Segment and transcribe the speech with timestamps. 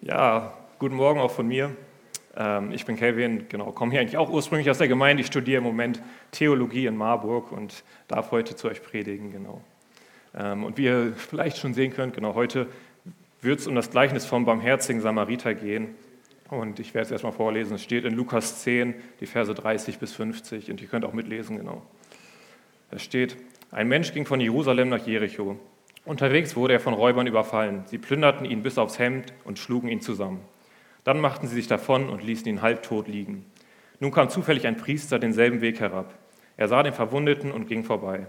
[0.00, 1.74] Ja, guten Morgen auch von mir.
[2.36, 5.22] Ähm, ich bin Kevin, genau, komme hier eigentlich auch ursprünglich aus der Gemeinde.
[5.22, 6.00] Ich studiere im Moment
[6.30, 9.60] Theologie in Marburg und darf heute zu euch predigen, genau.
[10.36, 12.68] Ähm, und wie ihr vielleicht schon sehen könnt, genau, heute
[13.42, 15.96] wird es um das Gleichnis vom barmherzigen Samariter gehen.
[16.48, 17.74] Und ich werde es erstmal vorlesen.
[17.74, 20.70] Es steht in Lukas 10, die Verse 30 bis 50.
[20.70, 21.82] Und ihr könnt auch mitlesen, genau.
[22.92, 23.36] Es steht,
[23.72, 25.58] ein Mensch ging von Jerusalem nach Jericho.
[26.08, 27.82] Unterwegs wurde er von Räubern überfallen.
[27.84, 30.40] Sie plünderten ihn bis aufs Hemd und schlugen ihn zusammen.
[31.04, 33.44] Dann machten sie sich davon und ließen ihn halbtot liegen.
[34.00, 36.14] Nun kam zufällig ein Priester denselben Weg herab.
[36.56, 38.26] Er sah den Verwundeten und ging vorbei.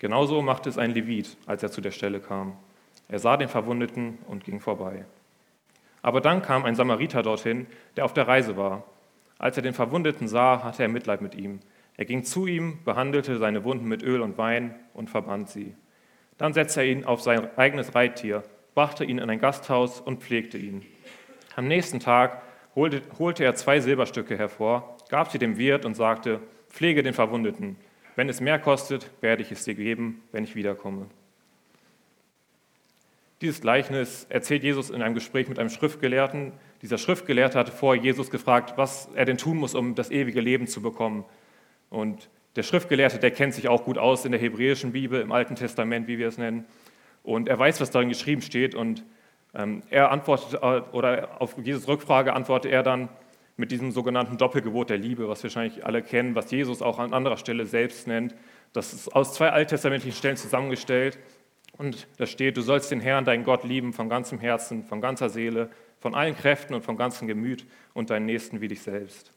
[0.00, 2.56] Genauso machte es ein Levit, als er zu der Stelle kam.
[3.06, 5.04] Er sah den Verwundeten und ging vorbei.
[6.02, 8.82] Aber dann kam ein Samariter dorthin, der auf der Reise war.
[9.38, 11.60] Als er den Verwundeten sah, hatte er Mitleid mit ihm.
[11.96, 15.76] Er ging zu ihm, behandelte seine Wunden mit Öl und Wein und verband sie.
[16.40, 18.42] Dann setzte er ihn auf sein eigenes Reittier,
[18.74, 20.86] brachte ihn in ein Gasthaus und pflegte ihn.
[21.54, 22.40] Am nächsten Tag
[22.74, 27.76] holte, holte er zwei Silberstücke hervor, gab sie dem Wirt und sagte, pflege den Verwundeten.
[28.16, 31.08] Wenn es mehr kostet, werde ich es dir geben, wenn ich wiederkomme.
[33.42, 36.52] Dieses Gleichnis erzählt Jesus in einem Gespräch mit einem Schriftgelehrten.
[36.80, 40.66] Dieser Schriftgelehrte hatte vor Jesus gefragt, was er denn tun muss, um das ewige Leben
[40.66, 41.26] zu bekommen.
[41.90, 45.54] Und der Schriftgelehrte, der kennt sich auch gut aus in der hebräischen Bibel, im Alten
[45.54, 46.64] Testament, wie wir es nennen.
[47.22, 48.74] Und er weiß, was darin geschrieben steht.
[48.74, 49.04] Und
[49.54, 53.08] ähm, er antwortet, äh, oder auf Jesus Rückfrage antwortet er dann
[53.56, 57.12] mit diesem sogenannten Doppelgebot der Liebe, was wir wahrscheinlich alle kennen, was Jesus auch an
[57.12, 58.34] anderer Stelle selbst nennt.
[58.72, 61.18] Das ist aus zwei alttestamentlichen Stellen zusammengestellt.
[61.76, 65.28] Und da steht, du sollst den Herrn, deinen Gott lieben, von ganzem Herzen, von ganzer
[65.28, 69.32] Seele, von allen Kräften und von ganzem Gemüt und deinen Nächsten wie dich selbst.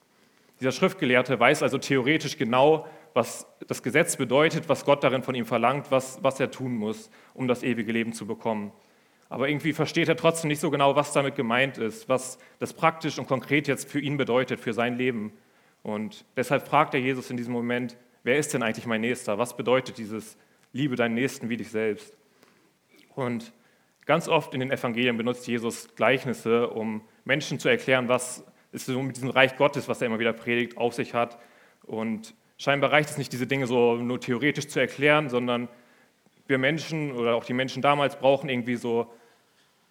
[0.60, 5.46] Dieser Schriftgelehrte weiß also theoretisch genau, was das Gesetz bedeutet, was Gott darin von ihm
[5.46, 8.72] verlangt, was, was er tun muss, um das ewige Leben zu bekommen.
[9.30, 13.18] Aber irgendwie versteht er trotzdem nicht so genau, was damit gemeint ist, was das praktisch
[13.18, 15.34] und konkret jetzt für ihn bedeutet, für sein Leben.
[15.82, 19.38] Und deshalb fragt er Jesus in diesem Moment, wer ist denn eigentlich mein Nächster?
[19.38, 20.38] Was bedeutet dieses
[20.72, 22.16] Liebe deinen Nächsten wie dich selbst?
[23.16, 23.54] Und
[24.06, 29.02] ganz oft in den Evangelien benutzt Jesus Gleichnisse, um Menschen zu erklären, was es so
[29.02, 31.40] mit diesem Reich Gottes, was er immer wieder predigt, auf sich hat.
[31.84, 35.68] Und Scheinbar reicht es nicht, diese Dinge so nur theoretisch zu erklären, sondern
[36.48, 39.12] wir Menschen oder auch die Menschen damals brauchen irgendwie so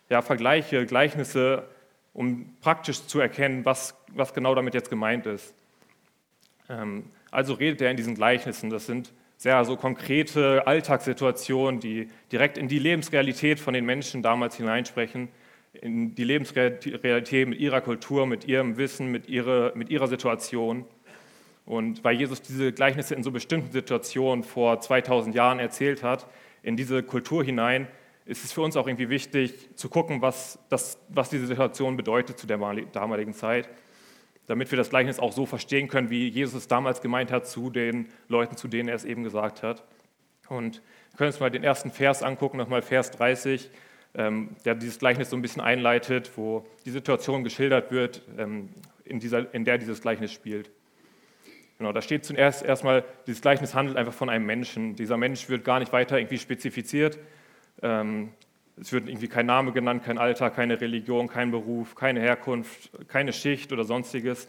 [0.09, 1.69] ja, Vergleiche, Gleichnisse,
[2.13, 5.55] um praktisch zu erkennen, was, was genau damit jetzt gemeint ist.
[6.69, 8.71] Ähm, also redet er in diesen Gleichnissen.
[8.71, 14.57] Das sind sehr so konkrete Alltagssituationen, die direkt in die Lebensrealität von den Menschen damals
[14.57, 15.29] hineinsprechen,
[15.73, 20.85] in die Lebensrealität mit ihrer Kultur, mit ihrem Wissen, mit ihrer, mit ihrer Situation.
[21.65, 26.27] Und weil Jesus diese Gleichnisse in so bestimmten Situationen vor 2000 Jahren erzählt hat,
[26.63, 27.89] in diese Kultur hinein,
[28.25, 32.39] ist es für uns auch irgendwie wichtig zu gucken, was, das, was diese Situation bedeutet
[32.39, 32.59] zu der
[32.93, 33.69] damaligen Zeit,
[34.47, 37.71] damit wir das Gleichnis auch so verstehen können, wie Jesus es damals gemeint hat zu
[37.71, 39.85] den Leuten, zu denen er es eben gesagt hat.
[40.49, 43.71] Und wir können uns mal den ersten Vers angucken, nochmal Vers 30,
[44.15, 48.69] ähm, der dieses Gleichnis so ein bisschen einleitet, wo die Situation geschildert wird, ähm,
[49.05, 50.71] in, dieser, in der dieses Gleichnis spielt.
[51.83, 54.95] Genau, da steht zuerst erstmal, dieses Gleichnis handelt einfach von einem Menschen.
[54.95, 57.19] Dieser Mensch wird gar nicht weiter irgendwie spezifiziert.
[57.83, 58.29] Ähm,
[58.81, 63.33] es wird irgendwie kein Name genannt, kein Alter, keine Religion, kein Beruf, keine Herkunft, keine
[63.33, 64.47] Schicht oder sonstiges.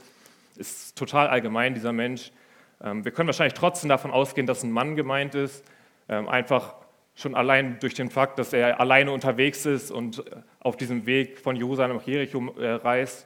[0.59, 2.31] Es ist total allgemein, dieser Mensch.
[2.79, 5.65] Ähm, wir können wahrscheinlich trotzdem davon ausgehen, dass ein Mann gemeint ist.
[6.09, 6.75] Ähm, einfach
[7.15, 10.23] schon allein durch den Fakt, dass er alleine unterwegs ist und
[10.59, 13.25] auf diesem Weg von Jerusalem nach Jericho äh, reist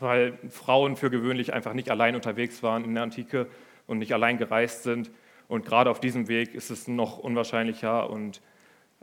[0.00, 3.46] weil Frauen für gewöhnlich einfach nicht allein unterwegs waren in der Antike
[3.86, 5.10] und nicht allein gereist sind.
[5.48, 8.08] Und gerade auf diesem Weg ist es noch unwahrscheinlicher.
[8.08, 8.40] Und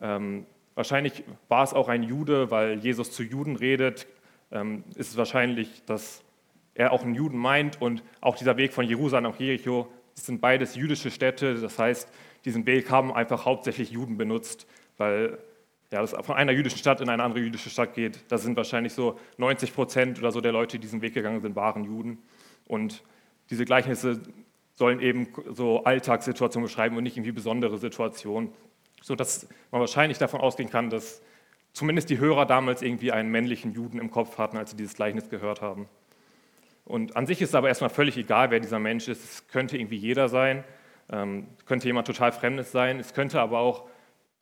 [0.02, 4.08] ähm, wahrscheinlich war es auch ein Jude, weil Jesus zu Juden redet,
[4.52, 6.24] ähm, ist es wahrscheinlich, dass
[6.74, 7.82] er auch einen Juden meint.
[7.82, 12.10] Und auch dieser Weg von Jerusalem nach Jericho, das sind beides jüdische Städte, das heißt,
[12.46, 15.38] diesen Weg haben einfach hauptsächlich Juden benutzt, weil
[15.92, 18.94] ja, das von einer jüdischen Stadt in eine andere jüdische Stadt geht, da sind wahrscheinlich
[18.94, 22.18] so 90 Prozent oder so der Leute, die diesen Weg gegangen sind, waren Juden.
[22.68, 23.04] Und
[23.50, 24.22] diese Gleichnisse
[24.76, 28.52] sollen eben so Alltagssituationen beschreiben und nicht irgendwie besondere Situationen,
[29.02, 31.22] sodass man wahrscheinlich davon ausgehen kann, dass
[31.72, 35.30] zumindest die Hörer damals irgendwie einen männlichen Juden im Kopf hatten, als sie dieses Gleichnis
[35.30, 35.88] gehört haben.
[36.84, 39.24] Und an sich ist es aber erstmal völlig egal, wer dieser Mensch ist.
[39.24, 40.64] Es könnte irgendwie jeder sein,
[41.12, 43.90] ähm, könnte jemand total Fremdes sein, es könnte aber auch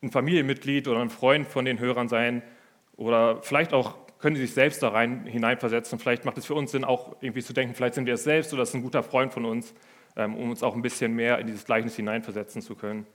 [0.02, 2.42] ein Familienmitglied oder ein Freund von den Hörern sein
[2.96, 5.98] oder vielleicht auch können sie sich selbst da rein hineinversetzen.
[5.98, 8.52] Vielleicht macht es für uns Sinn, auch irgendwie zu denken, vielleicht sind wir es selbst
[8.52, 9.74] oder es ist ein guter Freund von uns,
[10.16, 13.06] ähm, um uns auch ein bisschen mehr in dieses Gleichnis hineinversetzen zu können.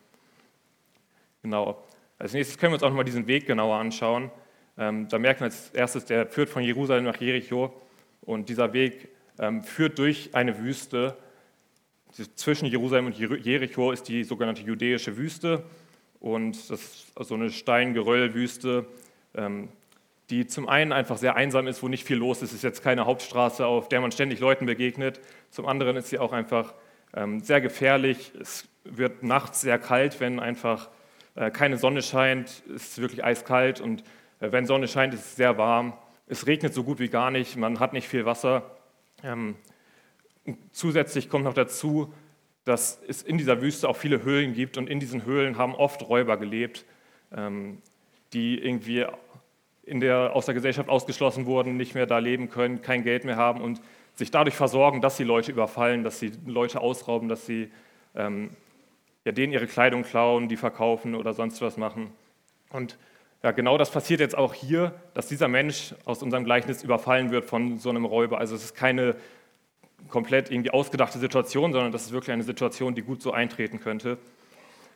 [1.42, 1.84] Genau.
[2.20, 4.30] Als nächstes können wir uns auch nochmal diesen Weg genauer anschauen.
[4.78, 7.74] Ähm, da merken wir als erstes, der führt von Jerusalem nach Jericho
[8.22, 11.18] und dieser Weg ähm, führt durch eine Wüste.
[12.36, 15.64] Zwischen Jerusalem und Jericho ist die sogenannte jüdische Wüste
[16.22, 18.86] und das ist so eine Steingeröllwüste,
[19.36, 19.70] ähm,
[20.30, 22.52] die zum einen einfach sehr einsam ist, wo nicht viel los ist.
[22.52, 25.20] Es ist jetzt keine Hauptstraße, auf der man ständig Leuten begegnet.
[25.50, 26.74] Zum anderen ist sie auch einfach
[27.14, 28.32] ähm, sehr gefährlich.
[28.40, 30.90] Es wird nachts sehr kalt, wenn einfach
[31.36, 32.64] äh, keine Sonne scheint.
[32.74, 34.04] Es ist wirklich eiskalt und
[34.40, 35.94] äh, wenn Sonne scheint, ist es sehr warm.
[36.28, 37.58] Es regnet so gut wie gar nicht.
[37.58, 38.64] Man hat nicht viel Wasser.
[39.24, 39.56] Ähm,
[40.72, 42.14] zusätzlich kommt noch dazu,
[42.64, 46.08] dass es in dieser Wüste auch viele Höhlen gibt und in diesen Höhlen haben oft
[46.08, 46.86] Räuber gelebt,
[47.36, 47.82] ähm,
[48.34, 49.06] die irgendwie
[49.84, 53.38] in der, aus der Gesellschaft ausgeschlossen wurden, nicht mehr da leben können, kein Geld mehr
[53.38, 53.82] haben und
[54.14, 57.72] sich dadurch versorgen, dass sie Leute überfallen, dass sie Leute ausrauben, dass sie
[58.16, 58.52] ähm,
[59.26, 62.12] ja, denen ihre Kleidung klauen, die verkaufen oder sonst was machen.
[62.70, 62.98] Und
[63.44, 67.46] ja, genau das passiert jetzt auch hier, dass dieser Mensch aus unserem Gleichnis überfallen wird
[67.46, 68.38] von so einem Räuber.
[68.38, 69.16] Also es ist keine
[70.10, 74.18] komplett irgendwie ausgedachte Situation, sondern das ist wirklich eine Situation, die gut so eintreten könnte.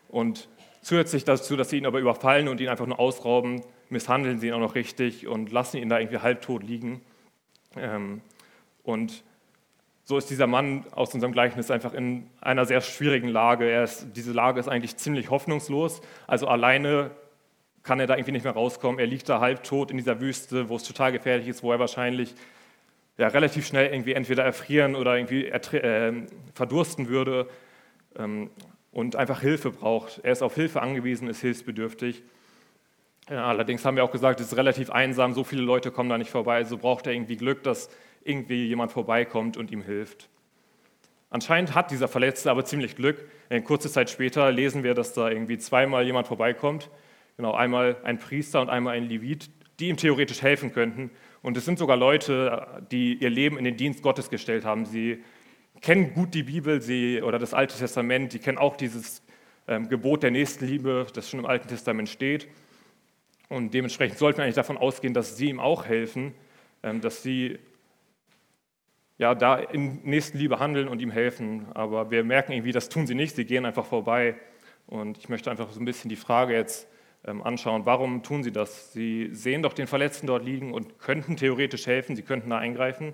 [0.10, 0.48] Und
[0.82, 4.54] zusätzlich dazu, dass sie ihn aber überfallen und ihn einfach nur ausrauben, misshandeln sie ihn
[4.54, 7.02] auch noch richtig und lassen ihn da irgendwie halbtot liegen.
[7.76, 8.22] Ähm,
[8.84, 9.24] und
[10.04, 13.82] so ist dieser Mann aus unserem Gleichnis einfach in einer sehr schwierigen Lage.
[13.82, 16.02] Ist, diese Lage ist eigentlich ziemlich hoffnungslos.
[16.28, 17.10] Also alleine
[17.82, 19.00] kann er da irgendwie nicht mehr rauskommen.
[19.00, 22.36] Er liegt da halbtot in dieser Wüste, wo es total gefährlich ist, wo er wahrscheinlich
[23.18, 26.14] ja, relativ schnell irgendwie entweder erfrieren oder irgendwie äh,
[26.54, 27.48] verdursten würde
[28.18, 28.50] ähm,
[28.92, 30.20] und einfach Hilfe braucht.
[30.24, 32.24] Er ist auf Hilfe angewiesen, ist hilfsbedürftig.
[33.30, 36.18] Ja, allerdings haben wir auch gesagt, es ist relativ einsam, so viele Leute kommen da
[36.18, 37.90] nicht vorbei, also braucht er irgendwie Glück, dass
[38.24, 40.30] irgendwie jemand vorbeikommt und ihm hilft.
[41.36, 43.30] Anscheinend hat dieser Verletzte aber ziemlich Glück.
[43.50, 46.90] Denn kurze Zeit später lesen wir, dass da irgendwie zweimal jemand vorbeikommt.
[47.36, 51.12] Genau, einmal ein Priester und einmal ein Levit, die ihm theoretisch helfen könnten.
[51.46, 54.88] Und es sind sogar Leute, die ihr Leben in den Dienst Gottes gestellt haben.
[54.88, 55.24] Sie
[55.80, 59.22] kennen gut die Bibel sie, oder das Alte Testament, die kennen auch dieses
[59.68, 62.48] ähm, Gebot der Nächstenliebe, das schon im Alten Testament steht.
[63.48, 66.34] Und dementsprechend sollten wir eigentlich davon ausgehen, dass sie ihm auch helfen,
[66.82, 67.60] ähm, dass sie
[69.20, 71.68] ja, da in Nächstenliebe handeln und ihm helfen.
[71.76, 74.34] Aber wir merken irgendwie, das tun sie nicht, sie gehen einfach vorbei.
[74.88, 76.88] Und ich möchte einfach so ein bisschen die Frage jetzt
[77.26, 78.94] anschauen, warum tun sie das?
[78.94, 83.14] Sie sehen doch den Verletzten dort liegen und könnten theoretisch helfen, sie könnten da eingreifen,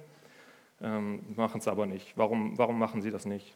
[0.82, 2.14] ähm, machen es aber nicht.
[2.16, 3.56] Warum, warum machen sie das nicht?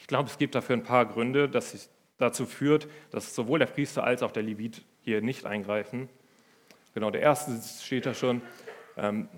[0.00, 3.66] Ich glaube, es gibt dafür ein paar Gründe, dass es dazu führt, dass sowohl der
[3.66, 6.08] Priester als auch der Levit hier nicht eingreifen.
[6.94, 7.52] Genau, der erste
[7.84, 8.42] steht da schon.
[8.96, 9.28] Ähm,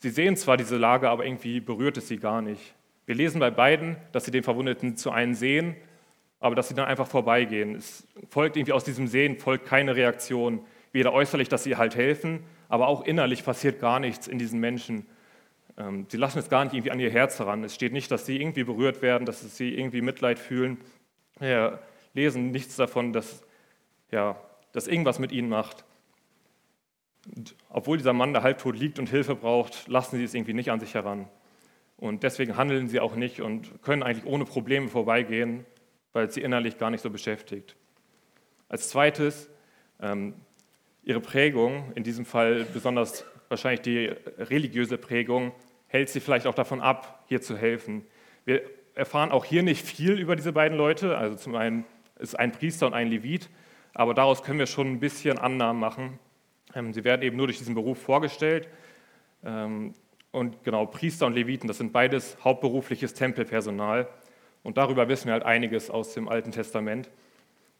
[0.00, 2.74] Sie sehen zwar diese Lage, aber irgendwie berührt es sie gar nicht.
[3.06, 5.74] Wir lesen bei beiden, dass sie den Verwundeten zu einen sehen,
[6.40, 7.74] aber dass sie dann einfach vorbeigehen.
[7.74, 10.60] Es folgt irgendwie aus diesem Sehen, folgt keine Reaktion.
[10.92, 15.06] Weder äußerlich, dass sie halt helfen, aber auch innerlich passiert gar nichts in diesen Menschen.
[15.76, 17.64] Ähm, sie lassen es gar nicht irgendwie an ihr Herz heran.
[17.64, 20.78] Es steht nicht, dass sie irgendwie berührt werden, dass sie irgendwie Mitleid fühlen.
[21.38, 21.80] Wir
[22.14, 23.42] lesen nichts davon, dass,
[24.10, 24.36] ja,
[24.72, 25.84] dass irgendwas mit ihnen macht.
[27.36, 30.70] Und obwohl dieser Mann da halbtot liegt und Hilfe braucht, lassen sie es irgendwie nicht
[30.70, 31.28] an sich heran.
[31.96, 35.66] Und deswegen handeln sie auch nicht und können eigentlich ohne Probleme vorbeigehen,
[36.18, 37.76] weil sie innerlich gar nicht so beschäftigt.
[38.68, 39.48] Als zweites,
[40.00, 40.34] ähm,
[41.04, 44.06] ihre Prägung, in diesem Fall besonders wahrscheinlich die
[44.36, 45.52] religiöse Prägung,
[45.86, 48.04] hält sie vielleicht auch davon ab, hier zu helfen.
[48.44, 48.62] Wir
[48.96, 51.16] erfahren auch hier nicht viel über diese beiden Leute.
[51.16, 51.84] Also zum einen
[52.18, 53.48] ist ein Priester und ein Levit,
[53.94, 56.18] aber daraus können wir schon ein bisschen Annahmen machen.
[56.74, 58.66] Ähm, sie werden eben nur durch diesen Beruf vorgestellt.
[59.44, 59.94] Ähm,
[60.32, 64.08] und genau, Priester und Leviten, das sind beides hauptberufliches Tempelpersonal.
[64.62, 67.10] Und darüber wissen wir halt einiges aus dem Alten Testament.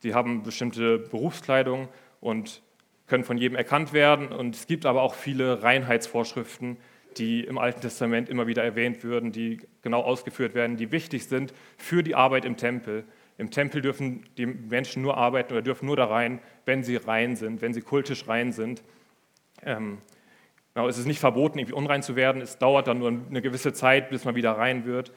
[0.01, 1.89] Sie haben bestimmte Berufskleidung
[2.21, 2.63] und
[3.07, 4.29] können von jedem erkannt werden.
[4.29, 6.77] Und es gibt aber auch viele Reinheitsvorschriften,
[7.17, 11.53] die im Alten Testament immer wieder erwähnt würden, die genau ausgeführt werden, die wichtig sind
[11.77, 13.05] für die Arbeit im Tempel.
[13.39, 17.37] Im Tempel dürfen die Menschen nur arbeiten oder dürfen nur da rein, wenn sie rein
[17.37, 18.83] sind, wenn sie kultisch rein sind.
[19.63, 19.99] Ähm,
[20.75, 22.43] genau, es ist nicht verboten, irgendwie unrein zu werden.
[22.43, 25.13] Es dauert dann nur eine gewisse Zeit, bis man wieder rein wird.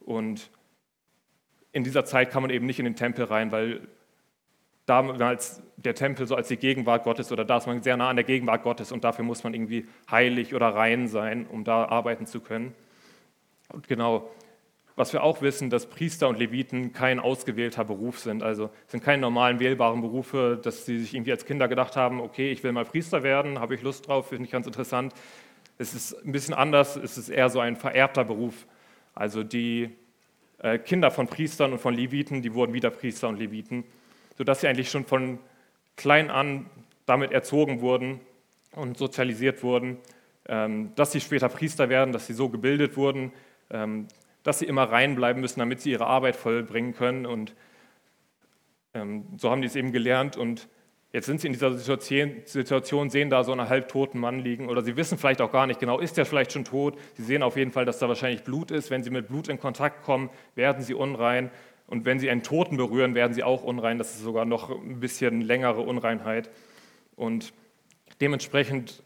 [0.00, 0.50] Und
[1.74, 3.80] in dieser Zeit kann man eben nicht in den Tempel rein, weil
[4.86, 8.16] damals der Tempel so als die Gegenwart Gottes oder da ist man sehr nah an
[8.16, 12.26] der Gegenwart Gottes und dafür muss man irgendwie heilig oder rein sein, um da arbeiten
[12.26, 12.74] zu können.
[13.70, 14.30] Und genau,
[14.94, 18.44] was wir auch wissen, dass Priester und Leviten kein ausgewählter Beruf sind.
[18.44, 22.52] Also sind keine normalen wählbaren Berufe, dass sie sich irgendwie als Kinder gedacht haben, okay,
[22.52, 25.12] ich will mal Priester werden, habe ich Lust drauf, finde ich ganz interessant.
[25.76, 28.68] Es ist ein bisschen anders, es ist eher so ein vererbter Beruf.
[29.12, 29.90] Also die
[30.84, 33.84] Kinder von Priestern und von Leviten, die wurden wieder Priester und Leviten,
[34.38, 35.38] sodass sie eigentlich schon von
[35.96, 36.66] klein an
[37.06, 38.20] damit erzogen wurden,
[38.76, 39.98] und sozialisiert wurden,
[40.46, 43.32] ähm, dass sie später Priester werden, dass sie so gebildet wurden,
[43.70, 44.08] ähm,
[44.42, 47.24] dass sie immer reinbleiben müssen, damit sie ihre Arbeit vollbringen können.
[47.24, 47.54] Und
[48.92, 50.36] ähm, so haben die es eben gelernt.
[50.36, 50.68] Und
[51.14, 54.96] jetzt sind sie in dieser Situation, sehen da so einen halbtoten Mann liegen oder sie
[54.96, 56.98] wissen vielleicht auch gar nicht genau, ist der vielleicht schon tot.
[57.14, 58.90] Sie sehen auf jeden Fall, dass da wahrscheinlich Blut ist.
[58.90, 61.52] Wenn sie mit Blut in Kontakt kommen, werden sie unrein.
[61.86, 63.96] Und wenn sie einen Toten berühren, werden sie auch unrein.
[63.98, 66.50] Das ist sogar noch ein bisschen längere Unreinheit.
[67.14, 67.52] Und
[68.20, 69.04] dementsprechend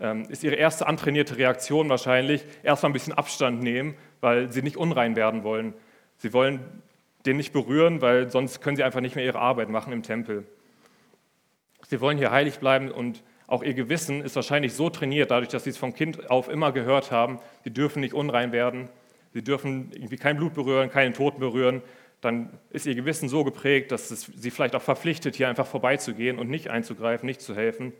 [0.00, 4.76] ähm, ist ihre erste antrainierte Reaktion wahrscheinlich erstmal ein bisschen Abstand nehmen, weil sie nicht
[4.76, 5.72] unrein werden wollen.
[6.16, 6.58] Sie wollen
[7.26, 10.44] den nicht berühren, weil sonst können sie einfach nicht mehr ihre Arbeit machen im Tempel.
[11.88, 15.64] Sie wollen hier heilig bleiben und auch ihr Gewissen ist wahrscheinlich so trainiert, dadurch, dass
[15.64, 18.88] sie es vom Kind auf immer gehört haben, sie dürfen nicht unrein werden,
[19.32, 21.82] sie dürfen irgendwie kein Blut berühren, keinen Tod berühren,
[22.20, 26.38] dann ist ihr Gewissen so geprägt, dass es sie vielleicht auch verpflichtet, hier einfach vorbeizugehen
[26.38, 27.92] und nicht einzugreifen, nicht zu helfen.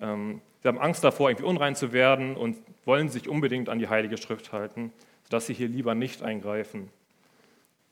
[0.00, 3.88] Ähm, sie haben Angst davor, irgendwie unrein zu werden und wollen sich unbedingt an die
[3.88, 4.92] Heilige Schrift halten,
[5.24, 6.88] sodass sie hier lieber nicht eingreifen.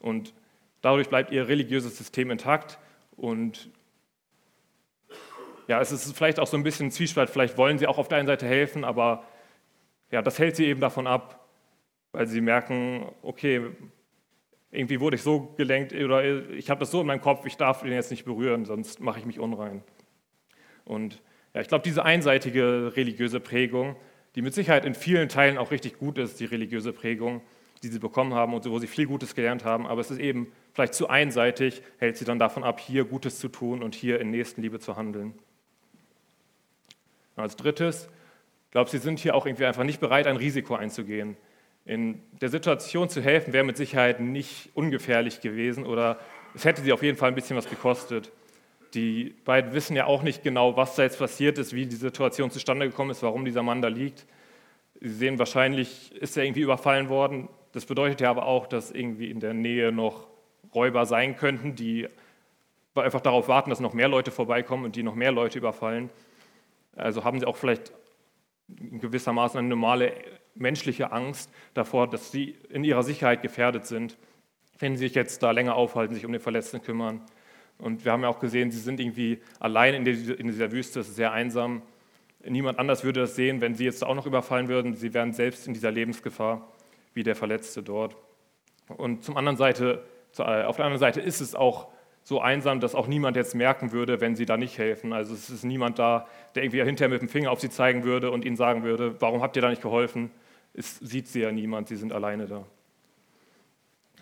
[0.01, 0.35] Und
[0.83, 2.79] dadurch bleibt ihr religiöses System intakt
[3.17, 3.71] und
[5.71, 7.31] ja, es ist vielleicht auch so ein bisschen Zwiespalt.
[7.31, 9.23] Vielleicht wollen sie auch auf der einen Seite helfen, aber
[10.11, 11.47] ja, das hält sie eben davon ab,
[12.11, 13.63] weil sie merken, okay,
[14.73, 17.85] irgendwie wurde ich so gelenkt oder ich habe das so in meinem Kopf, ich darf
[17.85, 19.85] ihn jetzt nicht berühren, sonst mache ich mich unrein.
[20.85, 21.23] Und
[21.55, 23.95] ja, ich glaube, diese einseitige religiöse Prägung,
[24.35, 27.43] die mit Sicherheit in vielen Teilen auch richtig gut ist, die religiöse Prägung,
[27.85, 30.51] die sie bekommen haben und wo sie viel Gutes gelernt haben, aber es ist eben
[30.73, 34.33] vielleicht zu einseitig, hält sie dann davon ab, hier Gutes zu tun und hier in
[34.33, 35.35] Nächstenliebe zu handeln.
[37.41, 38.09] Und als drittes,
[38.67, 41.37] ich glaube, sie sind hier auch irgendwie einfach nicht bereit, ein Risiko einzugehen.
[41.87, 46.19] In der Situation zu helfen wäre mit Sicherheit nicht ungefährlich gewesen oder
[46.55, 48.31] es hätte sie auf jeden Fall ein bisschen was gekostet.
[48.93, 52.51] Die beiden wissen ja auch nicht genau, was da jetzt passiert ist, wie die Situation
[52.51, 54.27] zustande gekommen ist, warum dieser Mann da liegt.
[55.01, 57.49] Sie sehen wahrscheinlich, ist er irgendwie überfallen worden.
[57.73, 60.27] Das bedeutet ja aber auch, dass irgendwie in der Nähe noch
[60.75, 62.07] Räuber sein könnten, die
[62.95, 66.11] einfach darauf warten, dass noch mehr Leute vorbeikommen und die noch mehr Leute überfallen.
[67.01, 67.93] Also haben sie auch vielleicht
[68.69, 70.13] gewissermaßen eine normale
[70.55, 74.17] menschliche Angst davor, dass sie in ihrer Sicherheit gefährdet sind,
[74.79, 77.21] wenn sie sich jetzt da länger aufhalten, sich um den Verletzten kümmern.
[77.79, 81.83] Und wir haben ja auch gesehen, sie sind irgendwie allein in dieser Wüste, sehr einsam.
[82.45, 84.95] Niemand anders würde das sehen, wenn sie jetzt auch noch überfallen würden.
[84.95, 86.69] Sie wären selbst in dieser Lebensgefahr
[87.15, 88.17] wie der Verletzte dort.
[88.89, 90.05] Und zum anderen Seite,
[90.39, 91.89] äh, auf der anderen Seite ist es auch
[92.31, 95.13] so einsam, dass auch niemand jetzt merken würde, wenn sie da nicht helfen.
[95.13, 98.31] Also es ist niemand da, der irgendwie hinterher mit dem Finger auf sie zeigen würde
[98.31, 100.31] und ihnen sagen würde, warum habt ihr da nicht geholfen?
[100.73, 102.65] Es sieht sie ja niemand, sie sind alleine da.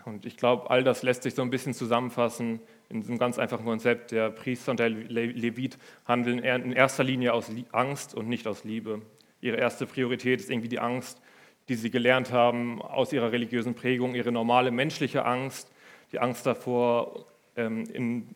[0.06, 3.66] Und ich glaube, all das lässt sich so ein bisschen zusammenfassen in diesem ganz einfachen
[3.66, 8.64] Konzept, der Priester und der Levit handeln in erster Linie aus Angst und nicht aus
[8.64, 9.02] Liebe.
[9.42, 11.20] Ihre erste Priorität ist irgendwie die Angst,
[11.68, 15.70] die sie gelernt haben aus ihrer religiösen Prägung, ihre normale menschliche Angst,
[16.10, 17.26] die Angst davor,
[17.66, 18.34] in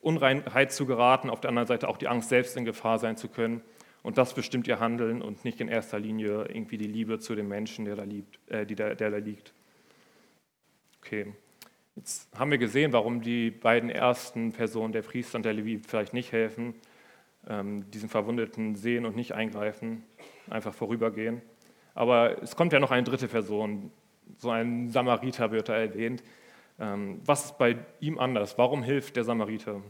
[0.00, 3.28] Unreinheit zu geraten, auf der anderen Seite auch die Angst, selbst in Gefahr sein zu
[3.28, 3.62] können.
[4.02, 7.48] Und das bestimmt ihr Handeln und nicht in erster Linie irgendwie die Liebe zu dem
[7.48, 9.52] Menschen, der da, liebt, äh, der, der da liegt.
[11.00, 11.32] Okay,
[11.96, 16.14] jetzt haben wir gesehen, warum die beiden ersten Personen, der Priester und der Levit, vielleicht
[16.14, 16.74] nicht helfen,
[17.48, 20.04] ähm, diesen Verwundeten sehen und nicht eingreifen,
[20.48, 21.42] einfach vorübergehen.
[21.94, 23.90] Aber es kommt ja noch eine dritte Person,
[24.36, 26.28] so ein Samariter wird da erwähnt, ähm,
[26.78, 28.56] was ist bei ihm anders?
[28.56, 29.82] Warum hilft der Samariter?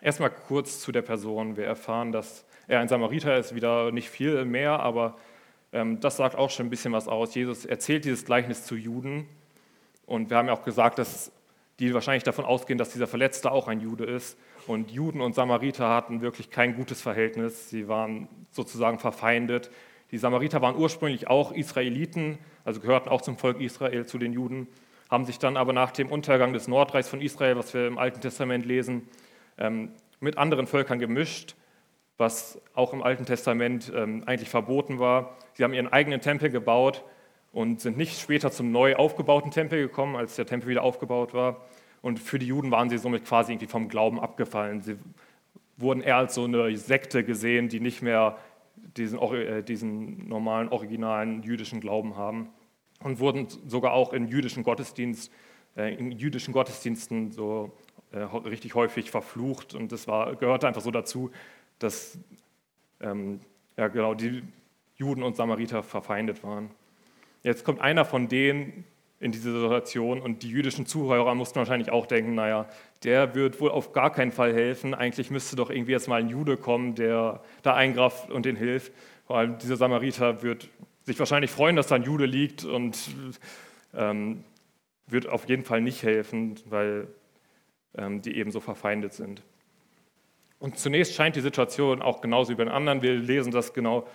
[0.00, 1.56] Erstmal kurz zu der Person.
[1.56, 5.16] Wir erfahren, dass er ein Samariter ist, wieder nicht viel mehr, aber
[5.72, 7.34] ähm, das sagt auch schon ein bisschen was aus.
[7.34, 9.26] Jesus erzählt dieses Gleichnis zu Juden
[10.06, 11.30] und wir haben ja auch gesagt, dass
[11.78, 14.38] die wahrscheinlich davon ausgehen, dass dieser Verletzte auch ein Jude ist.
[14.66, 17.70] Und Juden und Samariter hatten wirklich kein gutes Verhältnis.
[17.70, 19.70] Sie waren sozusagen verfeindet.
[20.10, 24.66] Die Samariter waren ursprünglich auch Israeliten, also gehörten auch zum Volk Israel, zu den Juden
[25.08, 28.20] haben sich dann aber nach dem Untergang des Nordreichs von Israel, was wir im Alten
[28.20, 29.08] Testament lesen,
[29.56, 31.54] ähm, mit anderen Völkern gemischt,
[32.16, 35.36] was auch im Alten Testament ähm, eigentlich verboten war.
[35.54, 37.04] Sie haben ihren eigenen Tempel gebaut
[37.52, 41.64] und sind nicht später zum neu aufgebauten Tempel gekommen, als der Tempel wieder aufgebaut war.
[42.02, 44.82] Und für die Juden waren sie somit quasi irgendwie vom Glauben abgefallen.
[44.82, 44.96] Sie
[45.76, 48.36] wurden eher als so eine Sekte gesehen, die nicht mehr
[48.96, 52.50] diesen, äh, diesen normalen, originalen jüdischen Glauben haben
[53.00, 55.32] und wurden sogar auch in jüdischen, Gottesdienst,
[55.76, 57.72] äh, in jüdischen Gottesdiensten so
[58.12, 59.74] äh, richtig häufig verflucht.
[59.74, 61.30] Und das war, gehörte einfach so dazu,
[61.78, 62.18] dass
[63.00, 63.40] ähm,
[63.76, 64.42] ja, genau, die
[64.96, 66.70] Juden und Samariter verfeindet waren.
[67.42, 68.84] Jetzt kommt einer von denen,
[69.20, 72.68] in diese Situation und die jüdischen Zuhörer mussten wahrscheinlich auch denken, naja,
[73.02, 74.94] der wird wohl auf gar keinen Fall helfen.
[74.94, 78.92] Eigentlich müsste doch irgendwie jetzt mal ein Jude kommen, der da eingreift und den hilft.
[79.26, 80.68] Vor allem dieser Samariter wird
[81.08, 82.96] sich wahrscheinlich freuen, dass da ein Jude liegt und
[83.94, 84.44] ähm,
[85.06, 87.08] wird auf jeden Fall nicht helfen, weil
[87.96, 89.42] ähm, die eben so verfeindet sind.
[90.58, 93.02] Und zunächst scheint die Situation auch genauso wie bei den anderen.
[93.02, 94.06] Wir lesen das genau.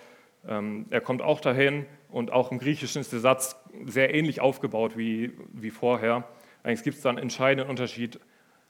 [0.46, 4.96] Ähm, er kommt auch dahin und auch im Griechischen ist der Satz sehr ähnlich aufgebaut
[4.96, 6.28] wie, wie vorher.
[6.62, 8.20] Eigentlich gibt es da einen entscheidenden Unterschied.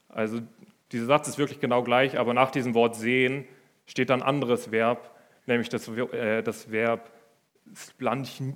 [0.08, 0.40] Also
[0.92, 3.44] dieser Satz ist wirklich genau gleich, aber nach diesem Wort sehen
[3.86, 5.10] steht dann ein anderes Verb,
[5.46, 7.10] nämlich das, äh, das Verb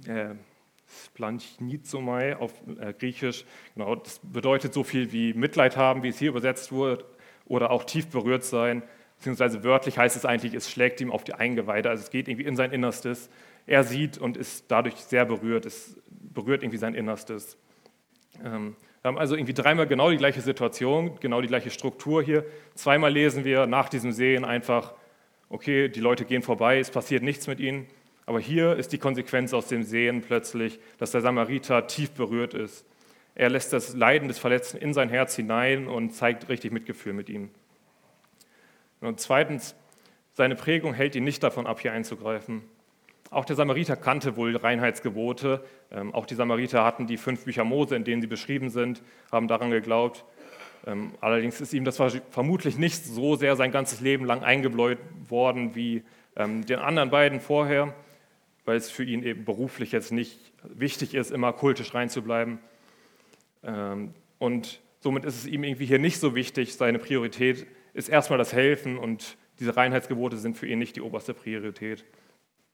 [0.06, 0.34] äh,
[1.04, 3.44] Splanchnitzomai auf äh, Griechisch.
[3.74, 7.04] Genau, das bedeutet so viel wie Mitleid haben, wie es hier übersetzt wurde,
[7.46, 8.82] oder auch tief berührt sein.
[9.18, 12.46] Beziehungsweise wörtlich heißt es eigentlich, es schlägt ihm auf die Eingeweide, also es geht irgendwie
[12.46, 13.28] in sein Innerstes.
[13.66, 17.58] Er sieht und ist dadurch sehr berührt, es berührt irgendwie sein Innerstes.
[18.44, 22.44] Ähm, wir haben also irgendwie dreimal genau die gleiche Situation, genau die gleiche Struktur hier.
[22.74, 24.94] Zweimal lesen wir nach diesem Sehen einfach,
[25.48, 27.86] okay, die Leute gehen vorbei, es passiert nichts mit ihnen.
[28.28, 32.85] Aber hier ist die Konsequenz aus dem Sehen plötzlich, dass der Samariter tief berührt ist.
[33.35, 37.30] Er lässt das Leiden des Verletzten in sein Herz hinein und zeigt richtig Mitgefühl mit
[37.30, 37.49] ihm.
[39.00, 39.75] Und zweitens,
[40.35, 42.64] seine Prägung hält ihn nicht davon ab, hier einzugreifen.
[43.30, 45.64] Auch der Samariter kannte wohl Reinheitsgebote.
[45.90, 49.49] Ähm, auch die Samariter hatten die fünf Bücher Mose, in denen sie beschrieben sind, haben
[49.49, 50.26] daran geglaubt.
[50.87, 54.99] Ähm, allerdings ist ihm das vermutlich nicht so sehr sein ganzes Leben lang eingebläut
[55.30, 56.02] worden wie
[56.37, 57.94] ähm, den anderen beiden vorher
[58.68, 62.58] weil es für ihn eben beruflich jetzt nicht wichtig ist, immer kultisch reinzubleiben.
[63.64, 66.75] Ähm, und somit ist es ihm irgendwie hier nicht so wichtig.
[66.75, 71.32] Seine Priorität ist erstmal das Helfen und diese Reinheitsgebote sind für ihn nicht die oberste
[71.32, 72.04] Priorität.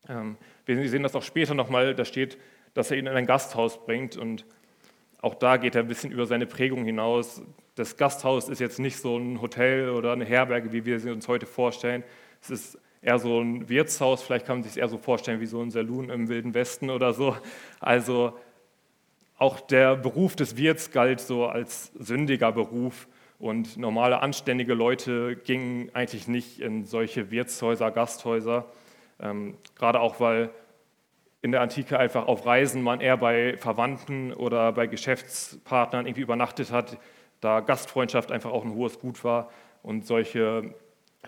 [0.08, 0.36] Ähm,
[0.66, 2.38] wir sehen das auch später nochmal, da steht,
[2.74, 4.44] dass er ihn in ein Gasthaus bringt und
[5.22, 7.40] auch da geht er ein bisschen über seine Prägung hinaus.
[7.76, 11.28] Das Gasthaus ist jetzt nicht so ein Hotel oder eine Herberge, wie wir sie uns
[11.28, 12.02] heute vorstellen.
[12.42, 15.46] Es ist eher so ein Wirtshaus, vielleicht kann man sich es eher so vorstellen wie
[15.46, 17.36] so ein Saloon im Wilden Westen oder so.
[17.80, 18.32] Also
[19.36, 25.90] auch der Beruf des Wirts galt so als sündiger Beruf und normale, anständige Leute gingen
[25.92, 28.66] eigentlich nicht in solche Wirtshäuser, Gasthäuser,
[29.20, 30.50] ähm, gerade auch weil
[31.42, 36.70] in der Antike einfach auf Reisen man eher bei Verwandten oder bei Geschäftspartnern irgendwie übernachtet
[36.70, 36.96] hat,
[37.42, 39.50] da Gastfreundschaft einfach auch ein hohes Gut war
[39.82, 40.74] und solche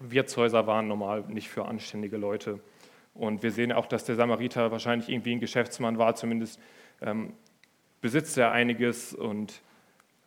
[0.01, 2.61] Wirtshäuser waren normal nicht für anständige Leute.
[3.15, 6.61] Und wir sehen auch, dass der Samariter wahrscheinlich irgendwie ein Geschäftsmann war, zumindest
[7.01, 7.33] ähm,
[8.01, 9.63] besitzt er einiges und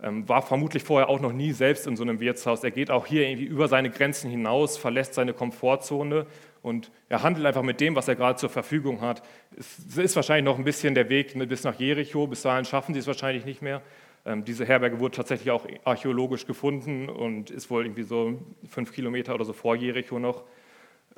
[0.01, 2.63] ähm, war vermutlich vorher auch noch nie selbst in so einem Wirtshaus.
[2.63, 6.25] Er geht auch hier irgendwie über seine Grenzen hinaus, verlässt seine Komfortzone
[6.61, 9.21] und er handelt einfach mit dem, was er gerade zur Verfügung hat.
[9.57, 12.99] Es ist wahrscheinlich noch ein bisschen der Weg bis nach Jericho, bis dahin schaffen sie
[12.99, 13.81] es wahrscheinlich nicht mehr.
[14.25, 19.33] Ähm, diese Herberge wurde tatsächlich auch archäologisch gefunden und ist wohl irgendwie so fünf Kilometer
[19.33, 20.43] oder so vor Jericho noch.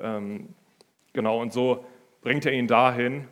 [0.00, 0.50] Ähm,
[1.12, 1.84] genau, und so
[2.20, 3.26] bringt er ihn dahin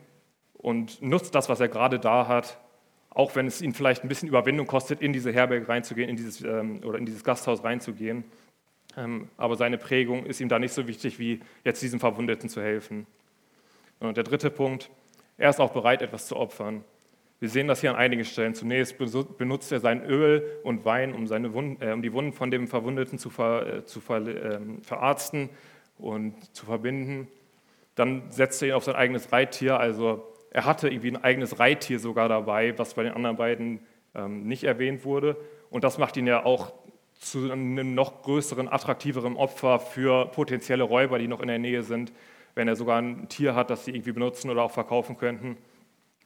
[0.55, 2.59] und nutzt das, was er gerade da hat,
[3.11, 6.43] auch wenn es ihn vielleicht ein bisschen Überwindung kostet, in diese Herberge reinzugehen, in dieses,
[6.43, 8.25] ähm, oder in dieses Gasthaus reinzugehen.
[9.37, 13.07] aber seine Prägung ist ihm da nicht so wichtig, wie jetzt diesem Verwundeten zu helfen.
[14.01, 14.91] Und der dritte Punkt,
[15.39, 16.85] er ist auch bereit, etwas zu opfern.
[17.41, 18.55] Wir sehen das hier an einigen Stellen.
[18.55, 18.97] Zunächst
[19.39, 23.19] benutzt er sein Öl und Wein, um, Wunden, äh, um die Wunden von dem Verwundeten
[23.19, 25.49] zu, ver, äh, zu ver, äh, verarzten
[25.97, 27.29] und zu verbinden.
[27.95, 29.81] Dann setzt er ihn auf sein eigenes Reittier.
[29.81, 33.81] Also er hatte irgendwie ein eigenes Reittier sogar dabei, was bei den anderen beiden
[34.15, 35.35] ähm, nicht erwähnt wurde.
[35.71, 36.75] Und das macht ihn ja auch
[37.21, 42.13] zu einem noch größeren, attraktiveren Opfer für potenzielle Räuber, die noch in der Nähe sind,
[42.55, 45.57] wenn er sogar ein Tier hat, das sie irgendwie benutzen oder auch verkaufen könnten.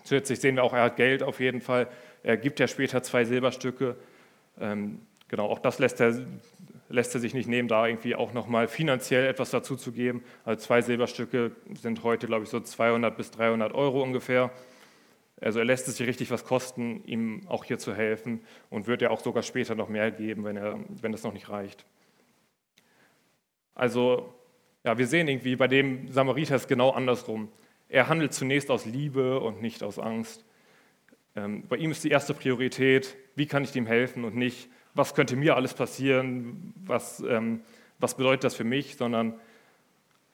[0.05, 1.89] Zusätzlich sehen wir auch, er hat Geld auf jeden Fall.
[2.23, 3.97] Er gibt ja später zwei Silberstücke.
[4.61, 6.15] Ähm, genau, auch das lässt er,
[6.91, 10.23] lässt er sich nicht nehmen, da irgendwie auch nochmal finanziell etwas dazu zu geben.
[10.45, 14.51] Also zwei Silberstücke sind heute, glaube ich, so 200 bis 300 Euro ungefähr.
[15.41, 18.41] Also er lässt es sich richtig was kosten, ihm auch hier zu helfen
[18.71, 21.49] und wird ja auch sogar später noch mehr geben, wenn, er, wenn das noch nicht
[21.49, 21.85] reicht.
[23.75, 24.35] Also
[24.85, 27.51] ja, wir sehen irgendwie bei dem Samariter ist genau andersrum.
[27.89, 30.45] Er handelt zunächst aus Liebe und nicht aus Angst.
[31.37, 35.15] Ähm, bei ihm ist die erste Priorität, wie kann ich ihm helfen und nicht, was
[35.15, 37.61] könnte mir alles passieren, was, ähm,
[37.99, 39.35] was bedeutet das für mich, sondern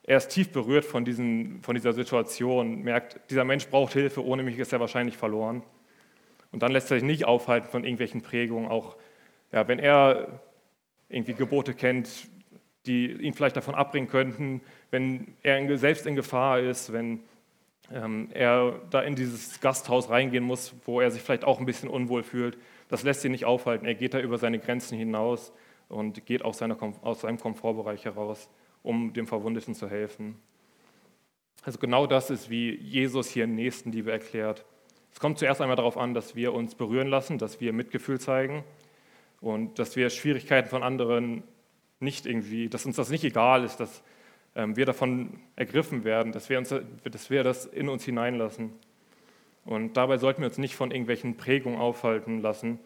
[0.03, 4.43] er ist tief berührt von, diesen, von dieser Situation, merkt, dieser Mensch braucht Hilfe, ohne
[4.43, 5.63] mich ist er wahrscheinlich verloren.
[6.51, 8.97] Und dann lässt er sich nicht aufhalten von irgendwelchen Prägungen, auch
[9.51, 10.41] ja, wenn er
[11.09, 12.09] irgendwie Gebote kennt,
[12.85, 17.19] die ihn vielleicht davon abbringen könnten, wenn er selbst in Gefahr ist, wenn
[17.93, 22.23] er da in dieses Gasthaus reingehen muss, wo er sich vielleicht auch ein bisschen unwohl
[22.23, 22.57] fühlt.
[22.87, 23.85] Das lässt ihn nicht aufhalten.
[23.85, 25.51] Er geht da über seine Grenzen hinaus
[25.89, 28.49] und geht aus, seiner, aus seinem Komfortbereich heraus,
[28.83, 30.37] um dem Verwundeten zu helfen.
[31.63, 34.65] Also genau das ist, wie Jesus hier Nächstenliebe erklärt.
[35.13, 38.63] Es kommt zuerst einmal darauf an, dass wir uns berühren lassen, dass wir Mitgefühl zeigen
[39.41, 41.43] und dass wir Schwierigkeiten von anderen
[41.99, 44.05] nicht irgendwie, dass uns das nicht egal ist, dass ähm,
[44.53, 48.73] wir davon ergriffen werden, dass wir, uns, dass wir das in uns hineinlassen.
[49.65, 52.79] Und dabei sollten wir uns nicht von irgendwelchen Prägungen aufhalten lassen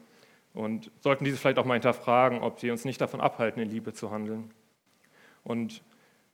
[0.54, 3.94] und sollten diese vielleicht auch mal hinterfragen, ob sie uns nicht davon abhalten, in Liebe
[3.94, 4.52] zu handeln.
[5.44, 5.82] Und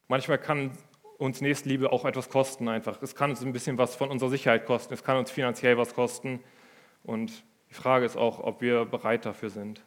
[0.08, 0.72] manchmal kann
[1.18, 3.02] uns Nächstenliebe auch etwas kosten einfach.
[3.02, 5.94] Es kann uns ein bisschen was von unserer Sicherheit kosten, es kann uns finanziell was
[5.94, 6.40] kosten.
[7.04, 9.84] Und die Frage ist auch, ob wir bereit dafür sind.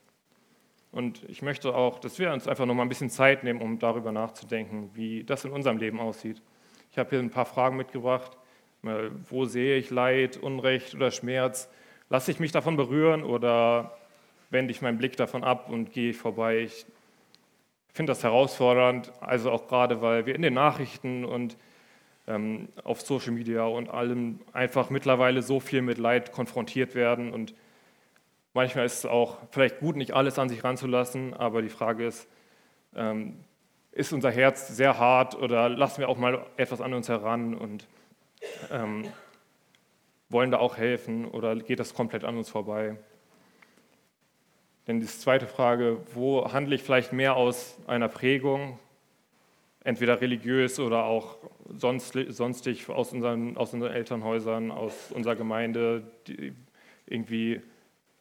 [0.95, 3.81] Und ich möchte auch, dass wir uns einfach noch mal ein bisschen Zeit nehmen, um
[3.81, 6.41] darüber nachzudenken, wie das in unserem Leben aussieht.
[6.93, 8.37] Ich habe hier ein paar Fragen mitgebracht.
[9.29, 11.69] Wo sehe ich Leid, Unrecht oder Schmerz?
[12.11, 13.97] Lasse ich mich davon berühren oder
[14.51, 16.61] wende ich meinen Blick davon ab und gehe vorbei?
[16.61, 16.87] Ich
[17.93, 21.57] finde das herausfordernd, also auch gerade, weil wir in den Nachrichten und
[22.29, 27.53] ähm, auf Social Media und allem einfach mittlerweile so viel mit Leid konfrontiert werden und
[28.55, 32.29] Manchmal ist es auch vielleicht gut, nicht alles an sich ranzulassen, aber die Frage ist,
[32.95, 33.41] ähm,
[33.91, 37.89] ist unser Herz sehr hart oder lassen wir auch mal etwas an uns heran und
[38.71, 39.09] ähm,
[40.29, 42.97] wollen da auch helfen oder geht das komplett an uns vorbei?
[44.87, 48.79] Denn die zweite Frage, wo handle ich vielleicht mehr aus einer Prägung,
[49.83, 51.39] entweder religiös oder auch
[51.69, 56.55] sonst, sonstig aus unseren, aus unseren Elternhäusern, aus unserer Gemeinde, die
[57.07, 57.61] irgendwie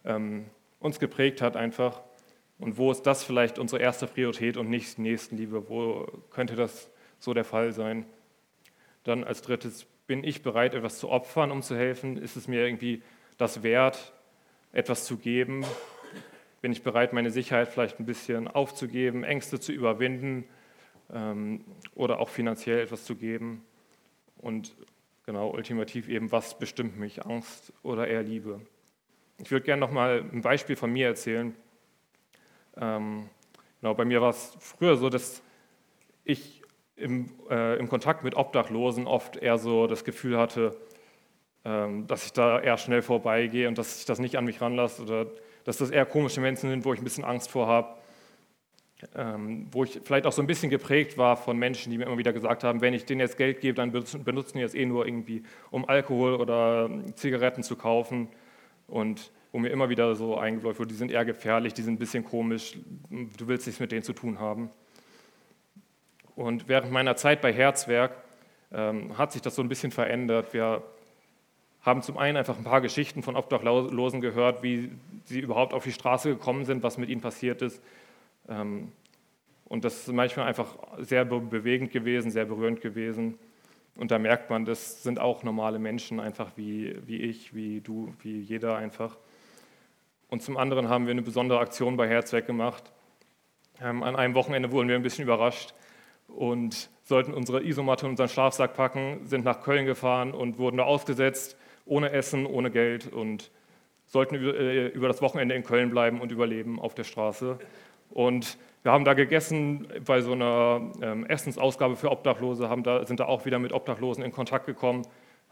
[0.06, 0.46] ähm,
[0.80, 2.02] uns geprägt hat einfach.
[2.60, 5.70] Und wo ist das vielleicht unsere erste Priorität und nicht Nächstenliebe?
[5.70, 6.89] Wo könnte das
[7.20, 8.06] so der Fall sein?
[9.04, 12.18] Dann als drittes, bin ich bereit, etwas zu opfern, um zu helfen?
[12.18, 13.02] Ist es mir irgendwie
[13.38, 14.13] das wert,
[14.72, 15.66] etwas zu geben?
[16.62, 20.46] Bin ich bereit, meine Sicherheit vielleicht ein bisschen aufzugeben, Ängste zu überwinden
[21.12, 23.66] ähm, oder auch finanziell etwas zu geben?
[24.38, 24.76] Und
[25.26, 28.62] genau, ultimativ eben, was bestimmt mich, Angst oder eher Liebe?
[29.43, 31.53] Ich würde gerne noch mal ein Beispiel von mir erzählen.
[32.77, 33.29] Ähm,
[33.82, 35.41] genau, bei mir war es früher so, dass
[36.23, 36.62] ich
[36.95, 40.77] im, äh, im, Kontakt mit Obdachlosen oft eher so das Gefühl hatte,
[41.65, 45.01] ähm, dass ich da eher schnell vorbeigehe und dass ich das nicht an mich ranlasse
[45.01, 45.25] oder
[45.65, 47.97] dass das eher komische Menschen sind, wo ich ein bisschen Angst vor habe.
[49.13, 52.17] Ähm, wo ich vielleicht auch so ein bisschen geprägt war von Menschen, die mir immer
[52.17, 55.06] wieder gesagt haben, wenn ich denen jetzt Geld gebe, dann benutzen die es eh nur
[55.06, 58.29] irgendwie, um Alkohol oder Zigaretten zu kaufen.
[58.93, 61.97] Und wo mir immer wieder so eingebläut wurde, die sind eher gefährlich, die sind ein
[61.97, 62.77] bisschen komisch,
[63.10, 64.69] du willst nichts mit denen zu tun haben.
[66.36, 68.15] Und während meiner Zeit bei Herzwerk
[68.71, 70.53] ähm, hat sich das so ein bisschen verändert.
[70.53, 70.84] Wir
[71.82, 74.91] haben zum einen einfach ein paar Geschichten von Obdachlosen gehört, wie
[75.25, 77.82] sie überhaupt auf die Straße gekommen sind, was mit ihnen passiert ist.
[78.47, 78.91] Ähm,
[79.65, 83.39] und das ist manchmal einfach sehr bewegend gewesen, sehr berührend gewesen.
[83.95, 88.13] Und da merkt man, das sind auch normale Menschen, einfach wie, wie ich, wie du,
[88.21, 89.17] wie jeder einfach.
[90.29, 92.91] Und zum anderen haben wir eine besondere Aktion bei Herzwerk gemacht.
[93.82, 95.73] Ähm, an einem Wochenende wurden wir ein bisschen überrascht
[96.27, 100.84] und sollten unsere Isomatte und unseren Schlafsack packen, sind nach Köln gefahren und wurden da
[100.84, 103.51] ausgesetzt, ohne Essen, ohne Geld und
[104.08, 107.60] sollten über, äh, über das Wochenende in Köln bleiben und überleben auf der Straße.
[108.10, 113.22] Und wir haben da gegessen bei so einer ähm, Essensausgabe für Obdachlose, haben da, sind
[113.22, 115.04] da auch wieder mit Obdachlosen in Kontakt gekommen,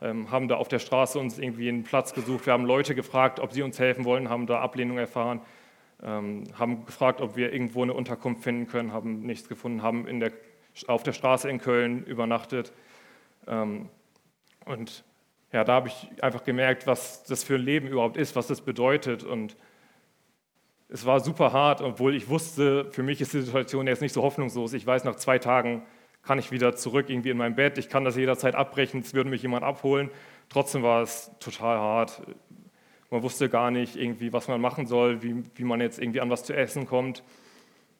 [0.01, 2.45] ähm, haben da auf der Straße uns irgendwie einen Platz gesucht.
[2.45, 5.39] Wir haben Leute gefragt, ob sie uns helfen wollen, haben da Ablehnung erfahren,
[6.03, 10.19] ähm, haben gefragt, ob wir irgendwo eine Unterkunft finden können, haben nichts gefunden, haben in
[10.19, 10.33] der,
[10.87, 12.73] auf der Straße in Köln übernachtet.
[13.47, 15.03] Und
[15.51, 18.61] ja, da habe ich einfach gemerkt, was das für ein Leben überhaupt ist, was das
[18.61, 19.57] bedeutet und
[20.93, 24.21] es war super hart, obwohl ich wusste, für mich ist die Situation jetzt nicht so
[24.21, 24.73] hoffnungslos.
[24.73, 25.83] Ich weiß, nach zwei Tagen
[26.21, 27.77] kann ich wieder zurück irgendwie in mein Bett.
[27.77, 30.09] Ich kann das jederzeit abbrechen, es würde mich jemand abholen.
[30.49, 32.21] Trotzdem war es total hart.
[33.09, 36.29] Man wusste gar nicht irgendwie, was man machen soll, wie, wie man jetzt irgendwie an
[36.29, 37.23] was zu essen kommt,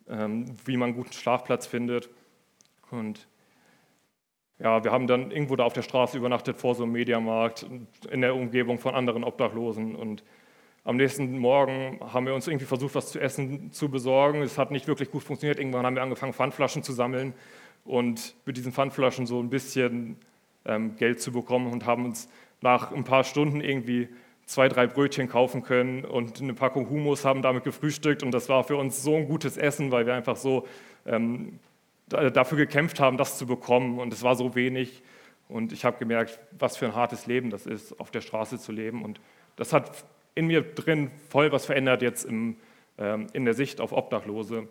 [0.09, 2.09] ähm, wie man einen guten Schlafplatz findet.
[2.91, 3.25] Und
[4.59, 7.65] ja, wir haben dann irgendwo da auf der Straße übernachtet vor so einem Mediamarkt
[8.11, 10.23] in der Umgebung von anderen Obdachlosen und
[10.83, 14.41] am nächsten Morgen haben wir uns irgendwie versucht, was zu essen zu besorgen.
[14.41, 15.59] Es hat nicht wirklich gut funktioniert.
[15.59, 17.33] Irgendwann haben wir angefangen, Pfandflaschen zu sammeln
[17.85, 20.17] und mit diesen Pfandflaschen so ein bisschen
[20.65, 22.29] ähm, Geld zu bekommen und haben uns
[22.61, 24.09] nach ein paar Stunden irgendwie
[24.45, 28.23] zwei, drei Brötchen kaufen können und eine Packung Humus haben damit gefrühstückt.
[28.23, 30.67] Und das war für uns so ein gutes Essen, weil wir einfach so
[31.05, 31.59] ähm,
[32.07, 33.99] dafür gekämpft haben, das zu bekommen.
[33.99, 35.03] Und es war so wenig.
[35.47, 38.71] Und ich habe gemerkt, was für ein hartes Leben das ist, auf der Straße zu
[38.71, 39.03] leben.
[39.03, 39.21] Und
[39.55, 42.57] das hat in mir drin voll was verändert jetzt im,
[42.97, 44.67] ähm, in der Sicht auf Obdachlose.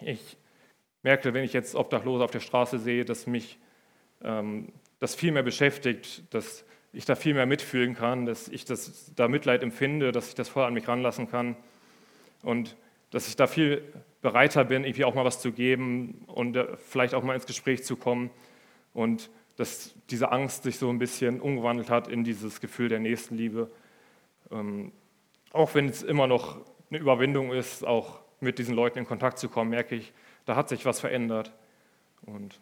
[0.00, 0.36] Ich
[1.02, 3.58] merkte, wenn ich jetzt Obdachlose auf der Straße sehe, dass mich
[4.22, 9.12] ähm, das viel mehr beschäftigt, dass ich da viel mehr mitfühlen kann, dass ich das,
[9.14, 11.56] da Mitleid empfinde, dass ich das voll an mich ranlassen kann
[12.42, 12.76] und
[13.10, 13.82] dass ich da viel
[14.22, 17.84] bereiter bin, irgendwie auch mal was zu geben und äh, vielleicht auch mal ins Gespräch
[17.84, 18.30] zu kommen
[18.92, 23.70] und dass diese Angst sich so ein bisschen umgewandelt hat in dieses Gefühl der Nächstenliebe.
[24.50, 24.92] Ähm,
[25.54, 26.58] auch wenn es immer noch
[26.90, 30.12] eine Überwindung ist, auch mit diesen Leuten in Kontakt zu kommen, merke ich,
[30.44, 31.52] da hat sich was verändert.
[32.26, 32.60] Und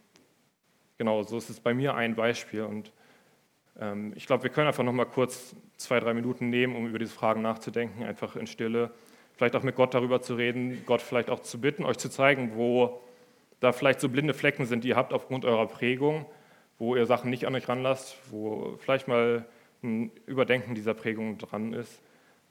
[0.99, 2.63] genau, so ist es bei mir ein Beispiel.
[2.63, 2.93] Und
[3.81, 6.99] ähm, ich glaube, wir können einfach noch mal kurz zwei, drei Minuten nehmen, um über
[6.99, 8.91] diese Fragen nachzudenken, einfach in Stille.
[9.37, 12.53] Vielleicht auch mit Gott darüber zu reden, Gott vielleicht auch zu bitten, euch zu zeigen,
[12.55, 13.01] wo
[13.61, 16.27] da vielleicht so blinde Flecken sind, die ihr habt aufgrund eurer Prägung,
[16.79, 19.47] wo ihr Sachen nicht an euch ranlasst, wo vielleicht mal
[19.83, 22.01] ein Überdenken dieser Prägung dran ist.